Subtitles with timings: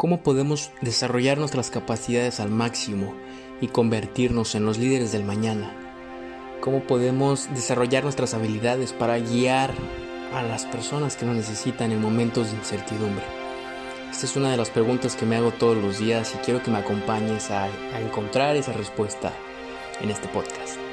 [0.00, 3.12] cómo podemos desarrollar nuestras capacidades al máximo
[3.60, 5.76] y convertirnos en los líderes del mañana.
[6.62, 9.70] Cómo podemos desarrollar nuestras habilidades para guiar
[10.32, 13.26] a las personas que nos necesitan en momentos de incertidumbre.
[14.10, 16.70] Esta es una de las preguntas que me hago todos los días y quiero que
[16.70, 19.34] me acompañes a, a encontrar esa respuesta
[20.00, 20.89] en este podcast.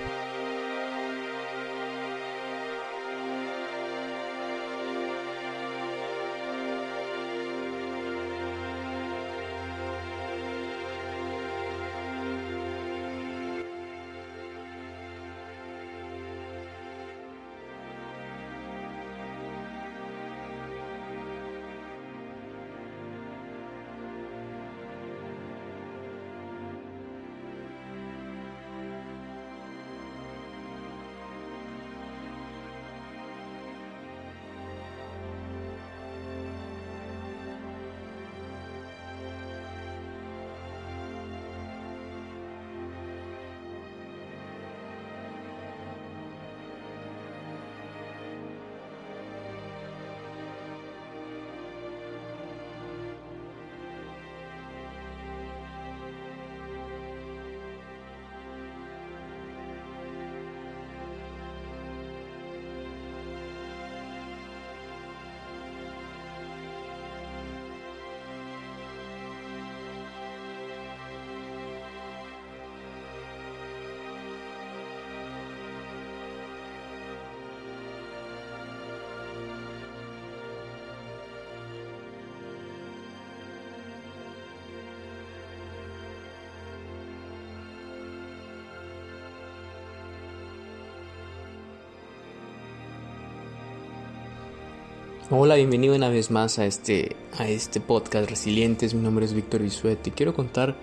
[95.29, 98.93] Hola, bienvenido una vez más a este, a este podcast Resilientes.
[98.93, 100.77] Mi nombre es Víctor Bisuet y quiero contar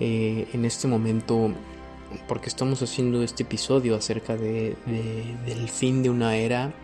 [0.00, 1.52] eh, en este momento,
[2.26, 4.74] porque estamos haciendo este episodio acerca de,
[5.46, 6.74] del fin de una era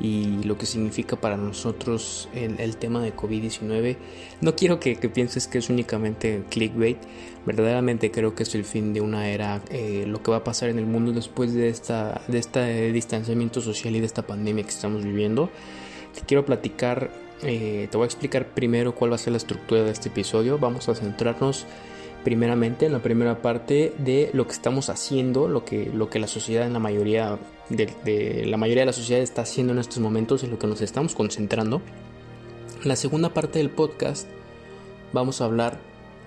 [0.00, 3.96] y lo que significa para nosotros el, tema de COVID-19.
[4.40, 6.98] No quiero que, pienses que es únicamente clickbait,
[7.46, 10.68] verdaderamente creo que es el fin de una era, eh, lo que va a pasar
[10.68, 14.70] en el mundo después de, esta, de este distanciamiento social y de esta pandemia que
[14.70, 15.48] estamos viviendo.
[16.14, 17.10] Te quiero platicar,
[17.42, 20.58] eh, te voy a explicar primero cuál va a ser la estructura de este episodio.
[20.58, 21.66] Vamos a centrarnos
[22.24, 26.26] primeramente en la primera parte de lo que estamos haciendo, lo que, lo que la
[26.26, 27.38] sociedad en la mayoría
[27.68, 30.80] de, la mayoría de la sociedad está haciendo en estos momentos, en lo que nos
[30.80, 31.80] estamos concentrando.
[32.82, 34.26] En la segunda parte del podcast
[35.12, 35.78] vamos a hablar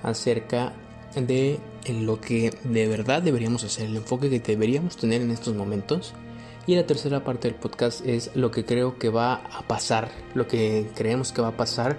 [0.03, 0.73] acerca
[1.15, 1.59] de
[1.89, 6.13] lo que de verdad deberíamos hacer, el enfoque que deberíamos tener en estos momentos
[6.67, 10.47] y la tercera parte del podcast es lo que creo que va a pasar, lo
[10.47, 11.97] que creemos que va a pasar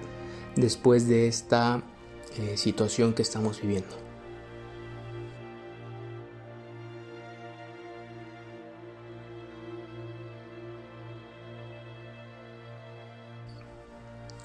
[0.56, 1.82] después de esta
[2.38, 3.96] eh, situación que estamos viviendo.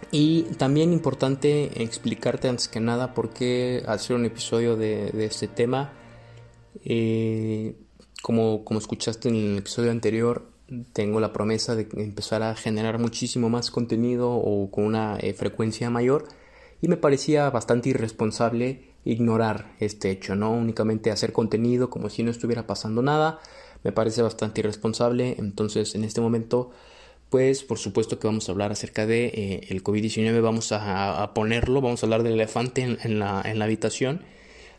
[0.09, 5.91] Y también importante explicarte antes que nada por qué hacer un episodio de, este tema.
[6.85, 7.75] Eh,
[8.27, 10.49] como, escuchaste en el episodio anterior,
[10.91, 15.89] tengo la promesa de empezar a generar muchísimo más contenido o con una eh, frecuencia
[15.89, 16.27] mayor
[16.81, 22.29] y me parecía bastante irresponsable ignorar este hecho, no únicamente hacer contenido como si no
[22.29, 23.39] estuviera pasando nada,
[23.85, 26.71] me parece bastante irresponsable, entonces en este momento
[27.29, 31.79] pues por supuesto que vamos a hablar acerca de eh, el COVID-19, vamos a, ponerlo,
[31.79, 34.19] vamos a hablar del elefante en, la, en la habitación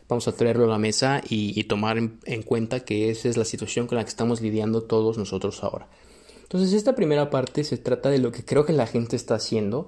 [0.09, 3.85] vamos a traerlo a la mesa y, tomar en, cuenta que esa es la situación
[3.85, 5.87] con la que estamos lidiando todos nosotros ahora.
[6.41, 9.87] Entonces esta primera parte se trata de lo que creo que la gente está haciendo.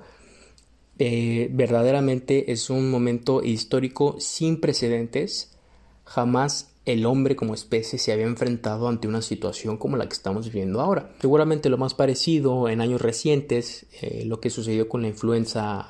[1.00, 5.58] Eh, verdaderamente es un momento histórico sin precedentes.
[6.06, 10.46] Jamás el hombre como especie se había enfrentado ante una situación como la que estamos
[10.46, 11.12] viviendo ahora.
[11.20, 15.82] Seguramente lo más parecido en años recientes, eh, lo que sucedió con la influenza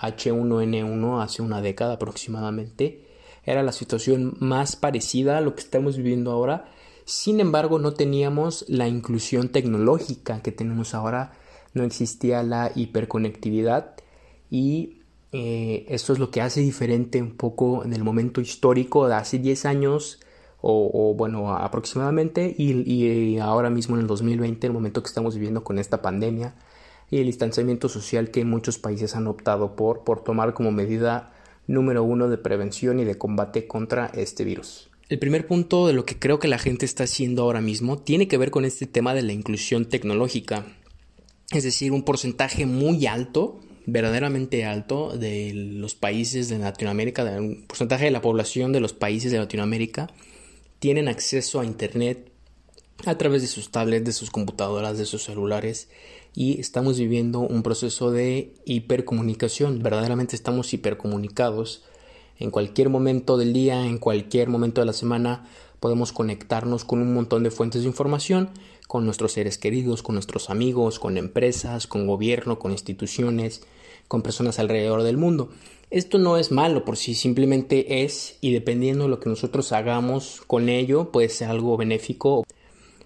[0.00, 3.11] H1N1 hace una década aproximadamente,
[3.44, 6.66] era la situación más parecida a lo que estamos viviendo ahora.
[7.04, 11.32] Sin embargo, no teníamos la inclusión tecnológica que tenemos ahora,
[11.74, 13.94] no existía la hiperconectividad
[14.50, 15.02] y
[15.32, 19.38] eh, esto es lo que hace diferente un poco en el momento histórico de hace
[19.38, 20.20] 10 años
[20.64, 25.64] o, bueno, aproximadamente y, y, ahora mismo en el 2020, el momento que estamos viviendo
[25.64, 26.54] con esta pandemia
[27.10, 31.31] y el distanciamiento social que muchos países han optado por, por tomar como medida
[31.66, 34.90] número uno de prevención y de combate contra este virus.
[35.08, 38.28] El primer punto de lo que creo que la gente está haciendo ahora mismo tiene
[38.28, 40.64] que ver con este tema de la inclusión tecnológica.
[41.50, 47.66] Es decir, un porcentaje muy alto, verdaderamente alto de los países de Latinoamérica, de un
[47.66, 50.08] porcentaje de la población de los países de Latinoamérica
[50.82, 52.31] tienen acceso a Internet
[53.04, 55.88] a través de sus tablets, de sus computadoras, de sus celulares
[56.34, 59.82] y estamos viviendo un proceso de hipercomunicación.
[59.82, 61.82] Verdaderamente estamos hipercomunicados.
[62.38, 65.46] En cualquier momento del día, en cualquier momento de la semana,
[65.78, 68.50] podemos conectarnos con un montón de fuentes de información,
[68.88, 73.62] con nuestros seres queridos, con nuestros amigos, con empresas, con gobierno, con instituciones,
[74.08, 75.50] con personas alrededor del mundo.
[75.90, 80.42] Esto no es malo por sí, simplemente es y dependiendo de lo que nosotros hagamos
[80.46, 82.44] con ello, puede ser algo benéfico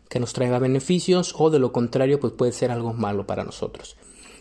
[0.09, 3.97] que nos traiga beneficios o de lo contrario pues puede ser algo malo para nosotros.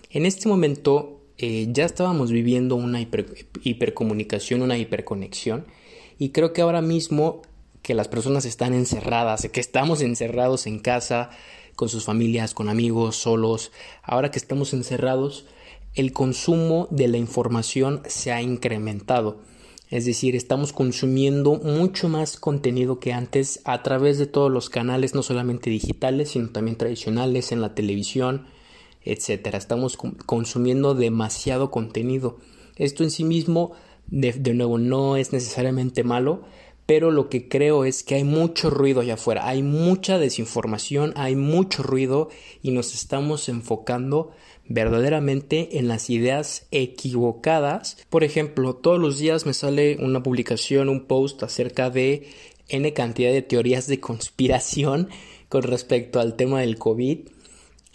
[0.10, 5.66] En este momento eh, ya estábamos viviendo una hipercomunicación, una hiperconexión
[6.18, 7.42] y creo que ahora mismo
[7.82, 11.30] que las personas están encerradas, que estamos encerrados en casa
[11.76, 13.72] con sus familias, con amigos, solos,
[14.02, 15.46] ahora que estamos encerrados,
[15.94, 19.40] el consumo de la información se ha incrementado.
[19.96, 25.16] Es decir, estamos consumiendo mucho más contenido que antes a través de todos los canales,
[25.16, 28.46] no solamente digitales, sino también tradicionales, en la televisión,
[29.06, 29.54] etc.
[29.54, 29.96] Estamos
[30.26, 32.40] consumiendo demasiado contenido.
[32.76, 33.72] Esto en sí mismo,
[34.08, 36.44] de, de nuevo, no es necesariamente malo,
[36.86, 41.38] pero lo que creo es que hay mucho ruido allá afuera, hay mucha desinformación, hay
[41.38, 42.28] mucho ruido
[42.62, 44.34] y nos estamos enfocando
[44.68, 47.98] verdaderamente en las ideas equivocadas.
[48.10, 52.28] Por ejemplo, todos los días me sale una publicación, un post acerca de
[52.68, 55.10] N cantidad de teorías de conspiración
[55.50, 57.20] con respecto al tema del COVID.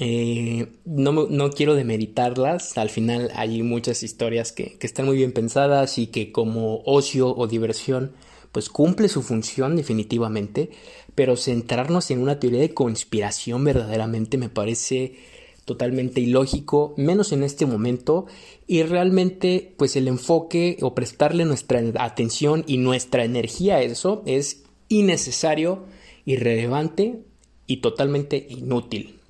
[0.03, 5.33] Eh, no, no, quiero demeritarlas, al final hay muchas historias que, que están muy bien
[5.33, 8.13] pensadas y que como ocio o diversión
[8.51, 10.71] pues cumple su función definitivamente,
[11.15, 15.17] pero centrarnos en una teoría de conspiración verdaderamente me parece
[15.65, 18.27] totalmente ilógico, menos en este momento,
[18.67, 24.65] y realmente pues el enfoque o prestarle nuestra atención y nuestra energía a eso es
[24.89, 25.85] innecesario,
[26.25, 27.21] irrelevante
[27.67, 29.21] y totalmente inútil.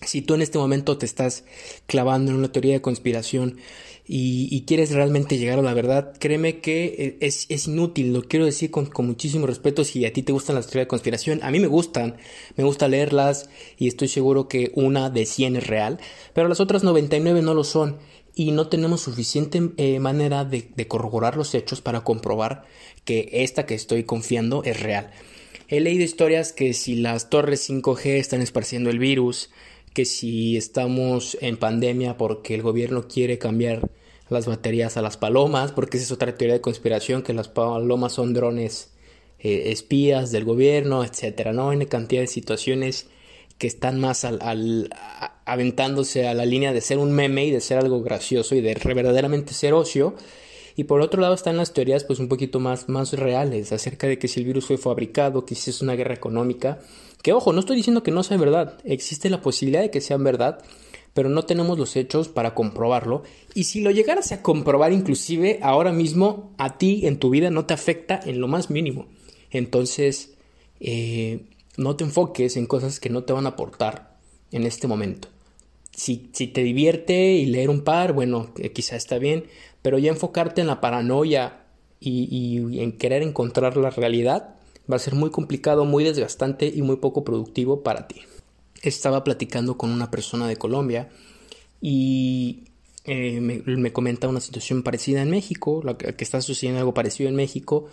[0.00, 1.44] Si tú en este momento te estás
[1.86, 3.58] clavando en una teoría de conspiración
[4.10, 8.90] y, quieres realmente llegar a la verdad, créeme que es, inútil, lo quiero decir con,
[9.00, 12.16] muchísimo respeto si a ti te gustan las teorías de conspiración, a mí me gustan,
[12.56, 15.98] me gusta leerlas y estoy seguro que una de 100 es real,
[16.32, 17.98] pero las otras 99 no lo son
[18.34, 22.64] y no tenemos suficiente eh, manera de corroborar los hechos para comprobar
[23.04, 25.10] que esta que estoy confiando es real.
[25.68, 29.50] He leído historias que si las torres 5G están esparciendo el virus,
[29.92, 33.90] que si estamos en pandemia porque el gobierno quiere cambiar
[34.30, 38.12] las baterías a las palomas, porque esa es otra teoría de conspiración, que las palomas
[38.12, 38.90] son drones
[39.38, 41.70] eh, espías del gobierno, etcétera, ¿no?
[41.70, 43.06] Hay cantidad de situaciones
[43.58, 44.90] que están más al,
[45.44, 48.74] aventándose a la línea de ser un meme y de ser algo gracioso y de
[48.74, 50.14] verdaderamente ser ocio.
[50.76, 54.18] Y por otro lado están las teorías pues un poquito más, más reales acerca de
[54.18, 56.78] que si el virus fue fabricado, que si es una guerra económica.
[57.20, 60.18] Que ojo, no estoy diciendo que no sea verdad, existe la posibilidad de que sea
[60.18, 60.62] verdad,
[61.18, 63.24] pero no tenemos los hechos para comprobarlo.
[63.52, 67.66] Y si lo llegaras a comprobar inclusive ahora mismo, a ti en tu vida no
[67.66, 69.08] te afecta en lo más mínimo.
[69.50, 70.34] Entonces,
[70.78, 71.40] eh,
[71.76, 74.16] no te enfoques en cosas que no te van a aportar
[74.52, 75.26] en este momento.
[75.90, 79.46] Si, si te divierte y leer un par, bueno, quizá está bien,
[79.82, 81.64] pero ya enfocarte en la paranoia
[81.98, 84.54] y en querer encontrar la realidad
[84.88, 88.20] va a ser muy complicado, muy desgastante y muy poco productivo para ti
[88.82, 91.08] estaba platicando con una persona de Colombia
[91.80, 92.64] y
[93.04, 97.86] eh, me, comenta una situación parecida en México, que está sucediendo algo parecido en México,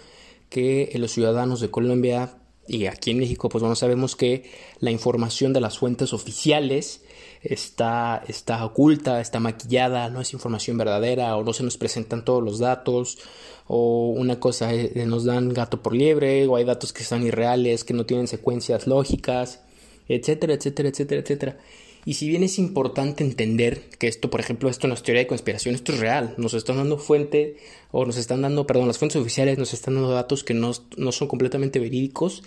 [0.49, 2.37] que los ciudadanos de Colombia
[2.67, 7.03] y aquí en México, pues bueno, sabemos que la información de las fuentes oficiales
[7.43, 12.43] está, está oculta, está maquillada, no es información verdadera o no se nos presentan todos
[12.43, 13.19] los datos
[13.67, 17.83] o una cosa eh, nos dan gato por liebre o hay datos que son irreales,
[17.83, 19.61] que no tienen secuencias lógicas
[20.07, 21.57] etcétera, etcétera, etcétera, etcétera.
[22.05, 25.27] Y si bien es importante entender que esto, por ejemplo, esto no es teoría de
[25.27, 27.57] conspiración, esto es real, nos están dando fuente,
[27.91, 31.11] o nos están dando, perdón, las fuentes oficiales nos están dando datos que no, no
[31.11, 32.43] son completamente verídicos,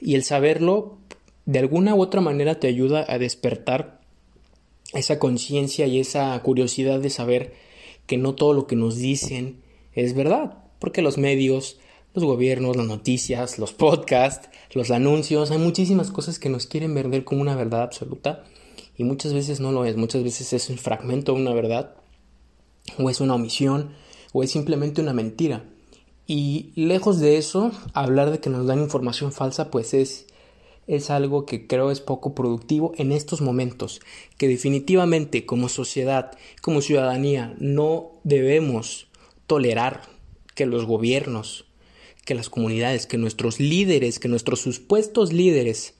[0.00, 0.98] y el saberlo,
[1.46, 4.00] de alguna u otra manera, te ayuda a despertar
[4.92, 7.54] esa conciencia y esa curiosidad de saber
[8.06, 9.60] que no todo lo que nos dicen
[9.94, 11.78] es verdad, porque los medios,
[12.14, 17.24] los gobiernos, las noticias, los podcasts, los anuncios, hay muchísimas cosas que nos quieren vender
[17.24, 18.44] como una verdad absoluta
[18.96, 21.94] y muchas veces no lo es, muchas veces es un fragmento de una verdad
[22.98, 23.90] o es una omisión
[24.32, 25.64] o es simplemente una mentira.
[26.26, 30.26] Y lejos de eso, hablar de que nos dan información falsa pues es
[30.90, 34.00] es algo que creo es poco productivo en estos momentos,
[34.36, 39.06] que definitivamente como sociedad, como ciudadanía, no debemos
[39.46, 40.02] tolerar
[40.56, 41.66] que los gobiernos,
[42.30, 45.94] que las comunidades, que nuestros líderes, que nuestros supuestos líderes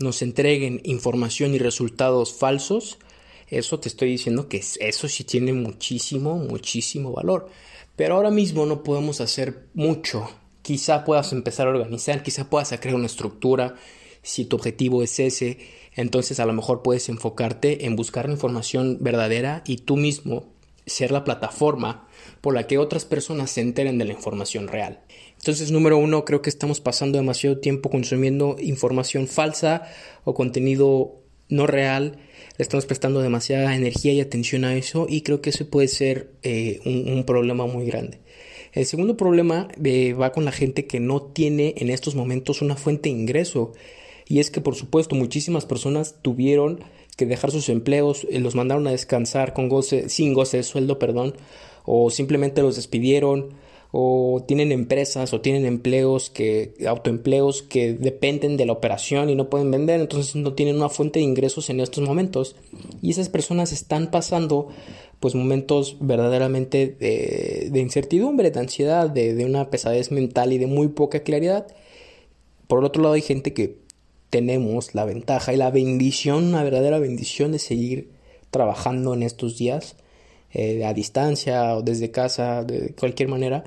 [0.00, 2.98] nos entreguen información y resultados falsos,
[3.46, 7.48] eso te estoy diciendo que eso sí tiene muchísimo, muchísimo valor.
[7.94, 10.28] Pero ahora mismo no podemos hacer mucho.
[10.62, 13.76] Quizá puedas empezar a organizar, quizá puedas crear una estructura,
[14.22, 15.58] si tu objetivo es ese,
[15.94, 20.52] entonces a lo mejor puedes enfocarte en buscar la información verdadera y tú mismo
[20.88, 22.08] ser la plataforma
[22.40, 25.00] por la que otras personas se enteren de la información real.
[25.38, 29.88] Entonces, número uno, creo que estamos pasando demasiado tiempo consumiendo información falsa
[30.24, 32.18] o contenido no real.
[32.58, 36.80] Estamos prestando demasiada energía y atención a eso y creo que eso puede ser eh,
[36.84, 38.20] un, problema muy grande.
[38.72, 42.76] El segundo problema eh, va con la gente que no tiene en estos momentos una
[42.76, 43.72] fuente de ingreso.
[44.26, 46.80] Y es que, por supuesto, muchísimas personas tuvieron
[47.18, 51.00] que dejar sus empleos, eh, los mandaron a descansar con goce, sin goce de sueldo,
[51.00, 51.34] perdón,
[51.84, 53.54] o simplemente los despidieron,
[53.90, 59.48] o tienen empresas o tienen empleos que autoempleos que dependen de la operación y no
[59.48, 62.54] pueden vender, entonces no tienen una fuente de ingresos en estos momentos
[63.00, 64.68] y esas personas están pasando
[65.20, 70.88] pues momentos verdaderamente de, incertidumbre, de ansiedad, de, de una pesadez mental y de muy
[70.88, 71.66] poca claridad.
[72.68, 73.78] Por el otro lado hay gente que
[74.30, 78.10] tenemos la ventaja y la bendición, una verdadera bendición de seguir
[78.50, 79.96] trabajando en estos días
[80.52, 83.64] eh, a distancia o desde casa, de cualquier manera.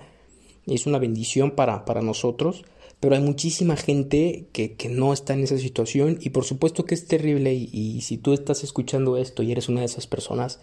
[0.68, 2.64] Es una bendición para, para nosotros,
[3.00, 6.96] pero hay muchísima gente que, que, no está en esa situación y por supuesto que
[6.96, 10.60] es terrible y, si tú estás escuchando esto y eres una de esas personas,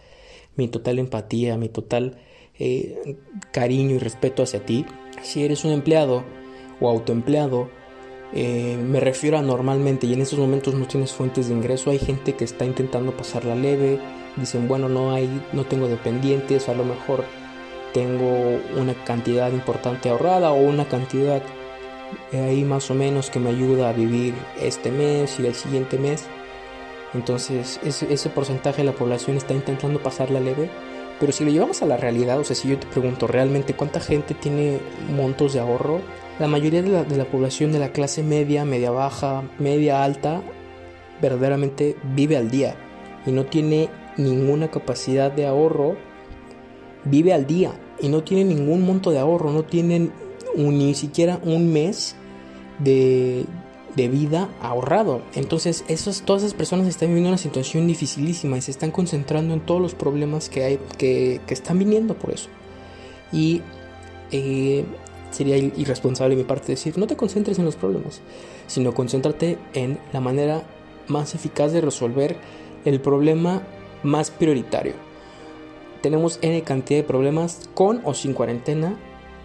[0.56, 2.18] mi total empatía, mi total
[2.58, 3.16] eh,
[3.52, 4.86] cariño y respeto hacia ti.
[5.22, 6.24] Si eres un empleado
[6.80, 7.70] o autoempleado,
[8.32, 11.90] eh, me refiero a normalmente y en estos momentos no tienes fuentes de ingreso.
[11.90, 13.98] Hay gente que está intentando pasarla leve.
[14.36, 17.24] Dicen, bueno, no hay, no tengo dependientes, a lo mejor
[17.92, 21.42] tengo una cantidad importante ahorrada o una cantidad
[22.32, 26.26] ahí más o menos que me ayuda a vivir este mes y el siguiente mes.
[27.14, 30.70] Entonces ese, ese porcentaje de la población está intentando pasarla leve.
[31.20, 34.00] Pero si lo llevamos a la realidad, o sea, si yo te pregunto realmente cuánta
[34.00, 34.78] gente tiene
[35.10, 36.00] montos de ahorro,
[36.38, 40.40] la mayoría de la, población de la clase media, media baja, media alta,
[41.20, 42.76] verdaderamente vive al día
[43.26, 45.96] y no tiene ninguna capacidad de ahorro,
[47.04, 50.12] vive al día y no tiene ningún monto de ahorro, no tienen
[50.56, 52.14] ni siquiera un mes
[52.78, 53.44] de,
[53.96, 55.22] vida ahorrado.
[55.34, 59.60] Entonces, esos, todas esas personas están viviendo una situación dificilísima y se están concentrando en
[59.60, 62.48] todos los problemas que hay, que, están viniendo por eso.
[63.32, 63.62] Y
[64.30, 64.84] eh,
[65.30, 68.20] sería irresponsable de mi parte decir, no te concentres en los problemas,
[68.66, 70.62] sino concéntrate en la manera
[71.08, 72.36] más eficaz de resolver
[72.84, 73.62] el problema
[74.02, 74.94] más prioritario.
[76.02, 78.96] Tenemos N cantidad de problemas con o sin cuarentena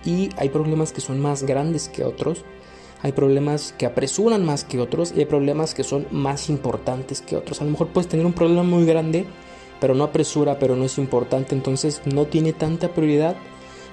[0.06, 2.44] y hay problemas que son más grandes que otros,
[3.04, 7.36] hay problemas que apresuran más que otros y hay problemas que son más importantes que
[7.36, 7.62] otros.
[7.62, 9.26] A lo mejor puedes tener un problema muy grande,
[9.82, 13.36] pero no apresura, pero no es importante, entonces no tiene tanta prioridad.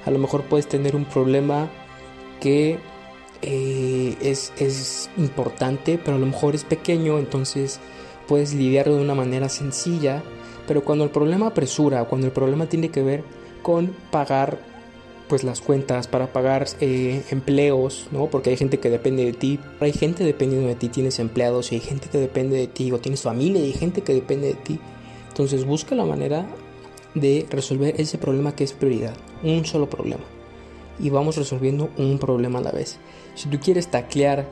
[0.06, 1.68] A lo mejor puedes tener un problema
[2.38, 2.78] que
[3.42, 7.80] eh, es, importante, pero a lo mejor es pequeño, entonces
[8.28, 10.22] puedes lidiarlo de una manera sencilla.
[10.68, 13.24] Pero cuando el problema apresura, cuando el problema tiene que ver
[13.62, 14.69] con pagar
[15.30, 18.26] pues las cuentas, para pagar eh, empleos, ¿no?
[18.26, 21.76] Porque hay gente que depende de ti, hay gente dependiendo de ti, tienes empleados y
[21.76, 24.54] hay gente que depende de ti, o tienes familia y hay gente que depende de
[24.54, 24.78] ti.
[25.28, 26.46] Entonces busca la manera
[27.14, 30.24] de resolver ese problema que es prioridad, un solo problema
[31.02, 32.98] y vamos resolviendo un problema a la vez.
[33.34, 34.46] Si tú quieres taclear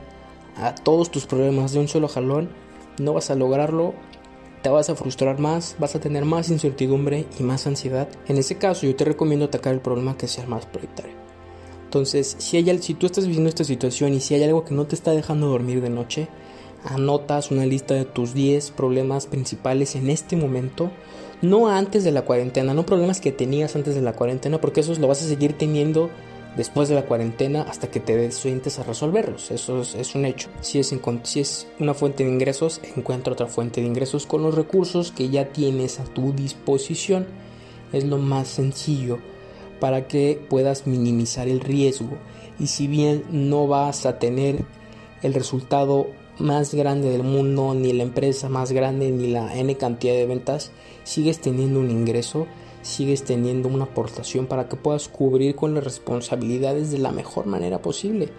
[0.56, 2.48] a todos tus problemas de un solo jalón,
[2.98, 3.94] no vas a lograrlo,
[4.62, 8.08] te vas a frustrar más, vas a tener más incertidumbre y más ansiedad.
[8.26, 11.14] En ese caso yo te recomiendo atacar el problema que sea más prioritario.
[11.84, 14.86] Entonces, si, hay, si tú estás viviendo esta situación y si hay algo que no
[14.86, 16.28] te está dejando dormir de noche,
[16.84, 20.90] anotas una lista de tus 10 problemas principales en este momento,
[21.40, 24.98] no antes de la cuarentena, no problemas que tenías antes de la cuarentena, porque esos
[24.98, 26.10] lo vas a seguir teniendo
[26.58, 29.52] después de la cuarentena hasta que te sientes a resolverlos.
[29.52, 30.50] Eso es, un hecho.
[30.60, 34.54] Si es, si es una fuente de ingresos, encuentra otra fuente de ingresos con los
[34.54, 37.28] recursos que ya tienes a tu disposición.
[37.92, 39.18] Es lo más sencillo
[39.80, 42.18] para que puedas minimizar el riesgo.
[42.58, 44.64] Y si bien no vas a tener
[45.22, 46.08] el resultado
[46.40, 50.72] más grande del mundo, ni la empresa más grande, ni la N cantidad de ventas,
[51.04, 52.48] sigues teniendo un ingreso
[52.88, 57.82] sigues teniendo una aportación para que puedas cubrir con las responsabilidades de la mejor manera
[57.82, 58.30] posible.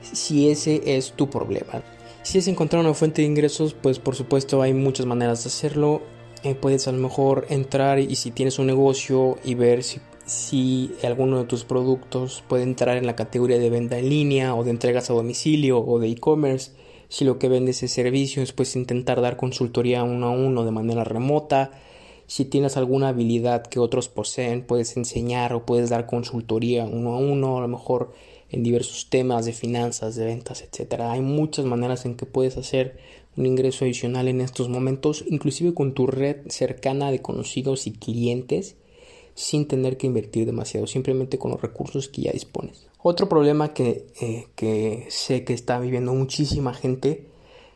[0.00, 1.82] Si ese es tu problema.
[2.22, 6.02] Si es encontrar una fuente de ingresos, pues por supuesto hay muchas maneras de hacerlo.
[6.42, 11.38] Eh, puedes a lo mejor entrar y si tienes un negocio y ver si, alguno
[11.38, 15.10] de tus productos puede entrar en la categoría de venta en línea o de entregas
[15.10, 16.72] a domicilio o de e-commerce.
[17.08, 21.04] Si lo que vendes es servicios, puedes intentar dar consultoría uno a uno de manera
[21.04, 21.70] remota
[22.26, 27.18] si tienes alguna habilidad que otros poseen, puedes enseñar o puedes dar consultoría uno a
[27.18, 28.12] uno, a lo mejor
[28.50, 31.12] en diversos temas de finanzas, de ventas, etcétera.
[31.12, 32.98] Hay muchas maneras en que puedes hacer
[33.36, 38.76] un ingreso adicional en estos momentos, inclusive con tu red cercana de conocidos y clientes,
[39.34, 42.86] sin tener que invertir demasiado, simplemente con los recursos que ya dispones.
[43.02, 47.26] Otro problema que, eh, que sé que está viviendo muchísima gente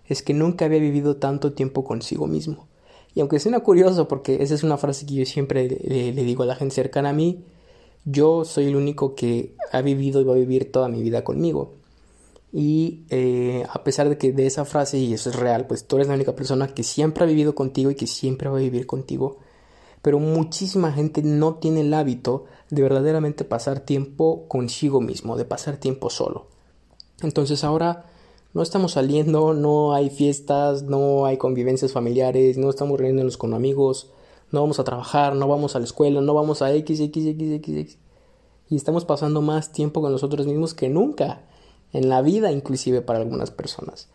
[0.07, 2.70] es que nunca había vivido tanto tiempo consigo mismo.
[3.14, 6.47] Y aunque suena curioso, porque esa es una frase que yo siempre le, digo a
[6.47, 7.45] la gente cercana a mí,
[8.05, 11.75] yo soy el único que ha vivido y va a vivir toda mi vida conmigo.
[12.52, 15.97] Y eh, a pesar de que de esa frase, y eso es real, pues tú
[15.97, 18.87] eres la única persona que siempre ha vivido contigo y que siempre va a vivir
[18.87, 19.38] contigo.
[20.02, 25.76] Pero muchísima gente no tiene el hábito de verdaderamente pasar tiempo consigo mismo, de pasar
[25.76, 26.47] tiempo solo.
[27.23, 28.10] Entonces ahora
[28.52, 34.11] no estamos saliendo, no hay fiestas, no hay convivencias familiares, no estamos reuniéndonos con amigos,
[34.50, 37.52] no vamos a trabajar, no vamos a la escuela, no vamos a X, X, X,
[37.52, 37.99] X, X.
[38.69, 41.42] Y estamos pasando más tiempo con nosotros mismos que nunca,
[41.92, 44.09] en la vida inclusive para algunas personas,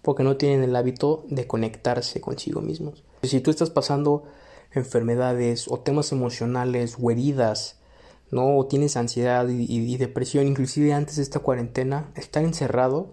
[0.00, 3.04] porque no tienen el hábito de conectarse consigo mismos.
[3.22, 4.24] Si tú estás pasando
[4.72, 7.78] enfermedades o temas emocionales o heridas,
[8.30, 8.56] ¿no?
[8.56, 13.10] O tienes ansiedad y, y depresión, inclusive antes de esta cuarentena, estar encerrado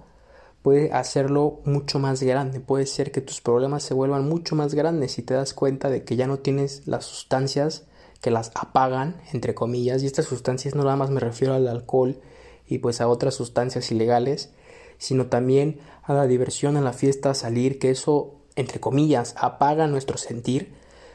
[0.61, 2.59] puede hacerlo mucho más grande.
[2.59, 6.03] Puede ser que tus problemas se vuelvan mucho más grandes si te das cuenta de
[6.03, 7.85] que ya no tienes las sustancias
[8.21, 12.19] que las apagan, entre comillas, y estas sustancias no nada más me refiero al alcohol
[12.67, 14.49] y pues a otras sustancias ilegales,
[14.97, 19.87] sino también a la diversión, a la fiesta, a salir, que eso, entre comillas, apaga
[19.87, 20.73] nuestro sentir,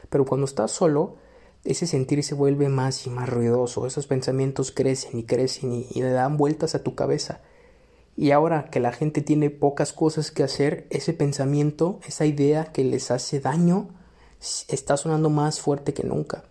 [0.09, 1.17] pero cuando estás solo,
[1.63, 6.01] ese sentir se vuelve más y más ruidoso, esos pensamientos crecen y crecen y, y
[6.01, 7.41] le dan vueltas a tu cabeza
[8.17, 12.83] y ahora que la gente tiene pocas cosas que hacer, ese pensamiento, esa idea que
[12.83, 13.89] les hace daño,
[14.67, 16.45] está sonando más fuerte que nunca.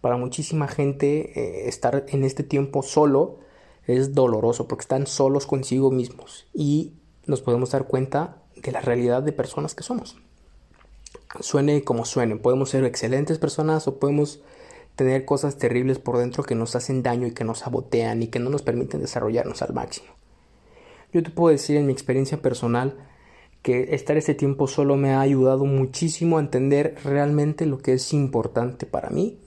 [0.00, 3.38] Para muchísima gente eh, estar en este tiempo solo
[3.86, 6.94] es doloroso porque están solos consigo mismos y
[7.26, 10.16] nos podemos dar cuenta de la realidad de personas que somos.
[11.40, 14.40] Suene como suene, podemos ser excelentes personas o podemos
[14.96, 18.38] tener cosas terribles por dentro que nos hacen daño y que nos sabotean y que
[18.38, 20.08] no nos permiten desarrollarnos al máximo.
[21.14, 22.96] Yo te puedo decir en mi experiencia personal
[23.62, 28.12] que estar este tiempo solo me ha ayudado muchísimo a entender realmente lo que es
[28.12, 29.38] importante para mí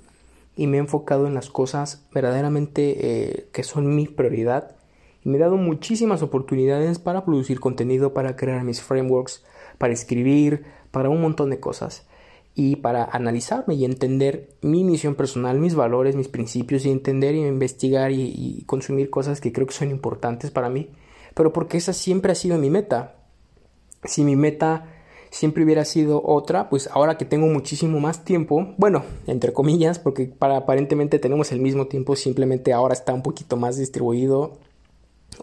[0.56, 4.78] y me he enfocado en las cosas verdaderamente eh, que son mi prioridad.
[5.26, 9.44] Y me he dado muchísimas oportunidades para producir contenido, para crear mis frameworks,
[9.78, 12.08] para escribir, para un montón de cosas.
[12.56, 17.46] Y para analizarme y entender mi misión personal, mis valores, mis principios y entender y
[17.46, 20.92] investigar y, y consumir cosas que creo que son importantes para mí
[21.38, 23.14] pero porque esa siempre ha sido mi meta.
[24.04, 24.88] Si mi meta
[25.30, 30.26] siempre hubiera sido otra, pues ahora que tengo muchísimo más tiempo, bueno, entre comillas, porque
[30.26, 34.58] para aparentemente tenemos el mismo tiempo, simplemente ahora está un poquito más distribuido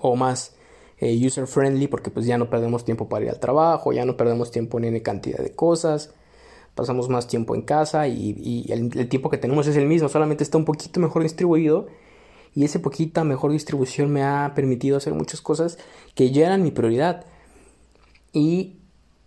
[0.00, 0.56] o más
[0.98, 4.16] eh, user friendly, porque pues ya no perdemos tiempo para ir al trabajo, ya no
[4.16, 6.12] perdemos tiempo en cantidad de cosas,
[6.74, 10.58] pasamos más tiempo en casa y, el tiempo que tenemos es el mismo, solamente está
[10.58, 11.86] un poquito mejor distribuido
[12.54, 15.78] y esa poquita mejor distribución me ha permitido hacer muchas cosas
[16.14, 17.26] que ya eran mi prioridad.
[18.32, 18.76] Y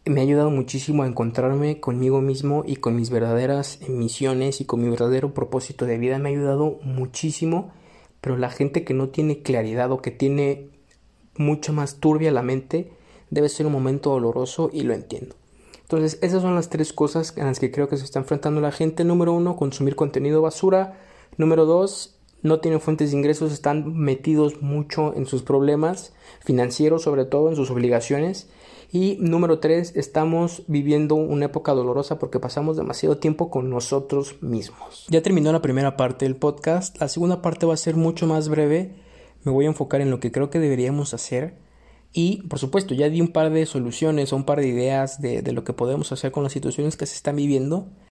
[0.06, 4.82] me ha ayudado muchísimo a encontrarme conmigo mismo y con mis verdaderas misiones y con
[4.82, 6.20] mi verdadero propósito de vida.
[6.20, 7.72] Me ha ayudado muchísimo
[8.22, 10.70] pero la gente que no tiene claridad o que tiene
[11.36, 12.92] mucho más turbia la mente
[13.30, 15.36] debe ser un momento doloroso y lo entiendo.
[15.82, 18.72] Entonces esas son las tres cosas en las que creo que se está enfrentando la
[18.74, 19.04] gente.
[19.06, 21.00] Número uno consumir contenido basura.
[21.38, 27.26] Número dos no tienen fuentes de ingresos, están metidos mucho en sus problemas financieros, sobre
[27.26, 28.50] todo en sus obligaciones.
[28.92, 35.06] Y número tres, estamos viviendo una época dolorosa porque pasamos demasiado tiempo con nosotros mismos.
[35.10, 38.48] Ya terminó la primera parte del podcast, la segunda parte va a ser mucho más
[38.48, 38.96] breve,
[39.44, 41.56] me voy a enfocar en lo que creo que deberíamos hacer.
[42.14, 45.42] Y por supuesto, ya di un par de soluciones o un par de ideas de,
[45.42, 47.90] de lo que podemos hacer con las situaciones que se están viviendo.